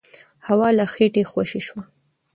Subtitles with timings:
[0.47, 1.83] هوا له خېټې خوشې شوه.